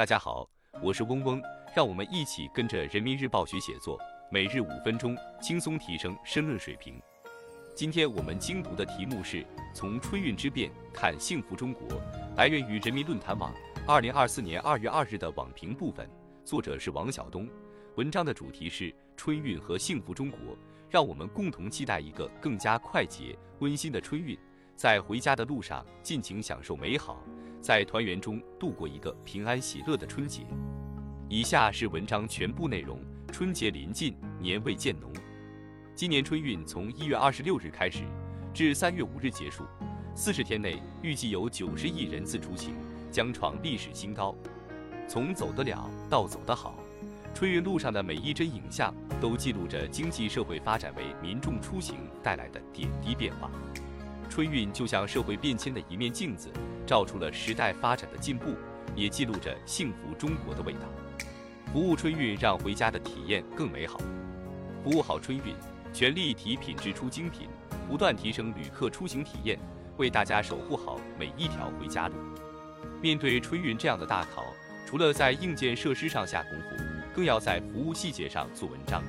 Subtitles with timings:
[0.00, 0.48] 大家好，
[0.82, 1.42] 我是嗡嗡，
[1.76, 6.98] 让我们一起跟着人民日报学写作，每日五分钟，轻松提升申论水平。
[7.74, 9.44] 今天我们精读的题目是
[9.74, 11.86] 从春运之变看幸福中国，
[12.34, 13.52] 来源于人民论坛网
[13.86, 16.08] 二零二四年二月二日的网评部分，
[16.46, 17.46] 作者是王晓东。
[17.96, 20.56] 文章的主题是春运和幸福中国，
[20.88, 24.34] 让我们共同期待一个更加快捷、温馨的春运，
[24.74, 27.22] 在回家的路上尽情享受美好。
[27.60, 30.46] 在团圆中度过一个平安喜乐的春节。
[31.28, 32.98] 以下是文章全部内容。
[33.32, 35.08] 春节临近，年味渐浓。
[35.94, 38.02] 今年春运从一月二十六日开始，
[38.52, 39.64] 至三月五日结束，
[40.16, 42.74] 四十天内预计有九十亿人次出行，
[43.10, 44.34] 将创历史新高。
[45.06, 46.74] 从走得了到走得好，
[47.32, 53.48] 春运路上的每一帧影像都记录着经济社会发展为民众出行带来的点滴变化。
[54.30, 56.48] 春运就像社会变迁的一面镜子，
[56.86, 58.54] 照出了时代发展的进步，
[58.94, 60.80] 也记录着幸福中国的味道。
[61.72, 64.00] 服务春运，让回家的体验更美好。
[64.84, 65.54] 服务好春运，
[65.92, 67.48] 全力提品质出精品，
[67.88, 69.58] 不断提升旅客出行体验，
[69.96, 72.14] 为大家守护好每一条回家路。
[73.02, 74.44] 面对春运这样的大考，
[74.86, 76.76] 除了在硬件设施上下功夫，
[77.12, 79.02] 更要在服务细节上做文章。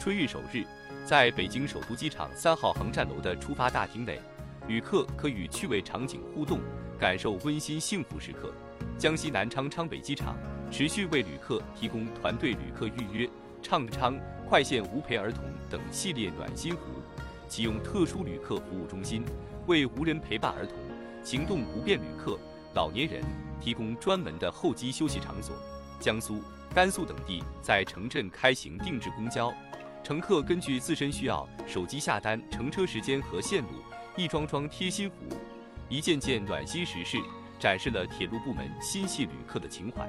[0.00, 0.64] 春运首日，
[1.04, 4.20] 在北京首都机场三号航站楼的出发大厅内。
[4.68, 6.58] 旅客可与趣味场景互动，
[6.98, 8.52] 感受温馨幸福时刻。
[8.98, 10.36] 江西南昌昌北机场
[10.70, 13.28] 持续为旅客提供团队旅客预约、
[13.62, 17.02] 畅昌快线无陪儿童等系列暖心服务，
[17.48, 19.24] 启用特殊旅客服务中心，
[19.66, 20.76] 为无人陪伴儿童、
[21.22, 22.36] 行动不便旅客、
[22.74, 23.22] 老年人
[23.60, 25.54] 提供专门的候机休息场所。
[26.00, 26.42] 江苏、
[26.74, 29.54] 甘肃等地在城镇开行定制公交，
[30.02, 33.68] 乘客根据自身需要，手机下单乘车时间和线路。
[34.18, 35.38] 一桩桩贴心服务，
[35.90, 37.18] 一件件暖心实事，
[37.58, 40.08] 展示了铁路部门心系旅客的情怀。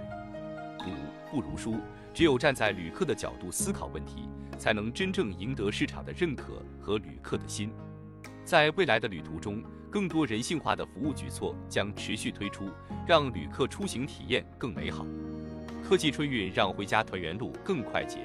[0.79, 0.85] 读
[1.29, 1.75] 不如书，
[2.13, 7.69] 只有站在旅客的角度思考问题，才能真正赢得市场的认可和旅客的心。
[8.45, 12.69] 在未来的旅途中，更多人性化的服务举措将持续推出，
[13.05, 15.05] 让旅客出行体验更美好。
[15.83, 18.19] 科技春运让回家团圆路更快捷。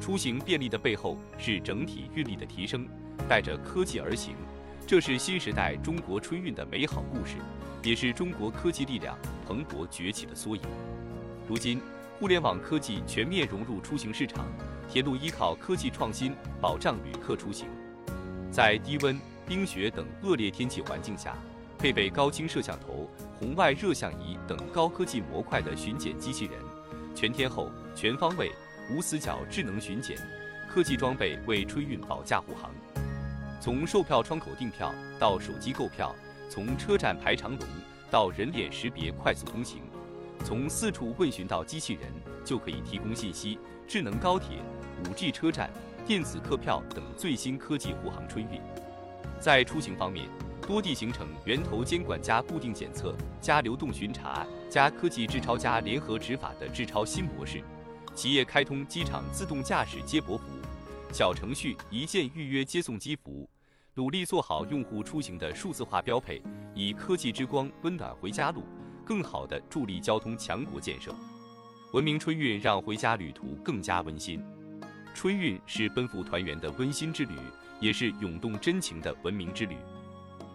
[0.00, 2.88] 出行便利的背后是整体运力的提升，
[3.28, 4.34] 带着科技而行。
[4.86, 7.34] 这是新时代中国春运的美好故事，
[7.82, 10.62] 也是中国科技力量蓬勃崛起的缩影。
[11.48, 11.80] 如今，
[12.20, 14.46] 互联网科技全面融入出行市场，
[14.88, 17.66] 铁路依靠科技创新保障旅客出行。
[18.52, 21.36] 在低温、冰雪等恶劣天气环境下，
[21.76, 23.10] 配备高清摄像头、
[23.40, 26.54] 红外热像仪等高科技模块的巡检机器人，
[27.12, 28.52] 全天候、全方位、
[28.92, 30.16] 无死角智能巡检，
[30.70, 32.70] 科技装备为春运保驾护航。
[33.66, 36.14] 从售票窗口订票到手机购票，
[36.48, 37.68] 从车站排长龙
[38.08, 39.80] 到人脸识别快速通行，
[40.44, 42.02] 从四处问询到机器人
[42.44, 43.58] 就可以提供信息。
[43.84, 44.58] 智能高铁、
[45.00, 45.68] 五 G 车站、
[46.06, 48.60] 电子客票等最新科技护航春运。
[49.40, 50.28] 在出行方面，
[50.64, 57.60] 多地形成源头监管加固定检测加流动巡查加科技质超加联合执法的质超新模式，
[58.14, 60.62] 企业开通机场自动驾驶接驳服务。
[61.12, 63.48] 小程序一键预约接送机服务，
[63.96, 66.42] 努力做好用户出行的数字化标配，
[66.74, 68.62] 以科技之光温暖回家路，
[69.06, 71.14] 更好地助力交通强国建设。
[71.94, 74.44] 文明春运让回家旅途更加温馨。
[75.14, 77.32] 春运是奔赴团圆的温馨之旅，
[77.80, 79.74] 也是涌动真情的文明之旅。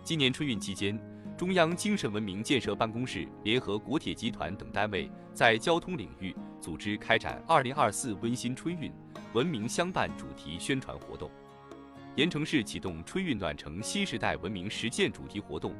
[0.04, 0.96] 今年春运期间，
[1.36, 8.94] 中央精神文明建设办公室联合国铁集团等单位，在交通领域组织开展“二零二四温馨春运”。
[9.34, 11.32] 文明相伴主题宣传活动，
[12.18, 15.74] 盐城市启动春运暖城新时代文明实践主题活动。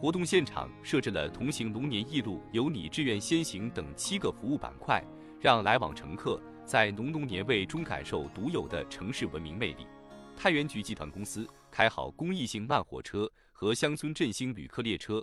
[0.00, 5.04] 活动现场设置了“同行龙年驿路，有你志愿先行”等七个服务板块，
[5.38, 9.86] 让来往乘客在浓浓年味中感受独有的城市文明魅力。
[10.34, 15.22] 太原局集团公司开好公益性慢火车和乡村振兴旅客列车，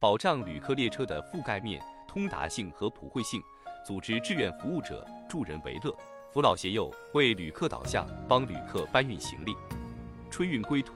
[0.00, 3.40] 保障旅客列车的覆盖面、通达性和普惠性，
[3.86, 5.96] 组织志愿服务者助人为乐。
[6.32, 9.54] 扶老携幼，为旅客导向，帮旅客搬运行李。
[10.30, 10.94] 春运归途，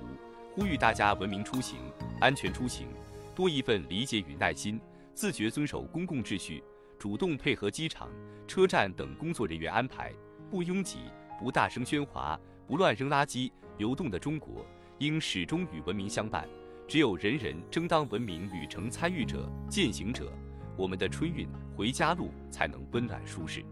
[0.55, 1.79] 呼吁大家文明出行、
[2.21, 2.87] 安全出行，
[3.35, 4.81] 多一份理解与耐心，
[5.13, 6.63] 自觉遵守公共秩序，
[6.99, 8.09] 主动配合机场、
[8.47, 10.13] 车站等工作人员安排，
[10.49, 10.99] 不拥挤，
[11.39, 13.51] 不大声喧哗，不乱扔垃圾。
[13.77, 14.65] 流动的中国
[14.99, 16.49] 应始终与文明相伴。
[16.87, 20.33] 只有人人争当文明旅程参与者、践行者，
[20.77, 23.65] 我们的春运回家路才能温暖舒适。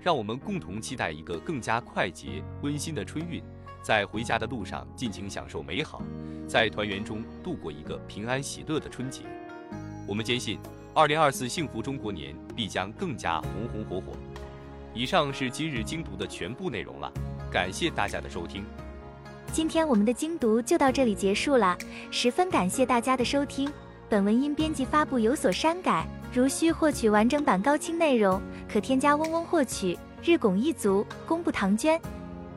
[0.00, 3.42] 让我们共同期待一个更加快捷、温馨的春运，
[3.86, 6.02] 在回家的路上尽情享受美好，
[6.48, 9.22] 在团圆中度过一个平安喜乐的春节。
[10.08, 10.58] 我们坚信，
[10.92, 14.12] 二零二四幸福中国年必将更加红红火火。
[14.92, 17.12] 以上是今日精读的全部内容了，
[17.48, 18.64] 感谢大家的收听。
[19.52, 21.78] 今天我们的精读就到这里结束了，
[22.10, 23.72] 十分感谢大家的收听。
[24.08, 29.96] 本文因编辑发布有所删改，如需获取完整版高清内容，可添加嗡嗡获取。
[30.24, 32.00] 日拱一卒，功不唐捐。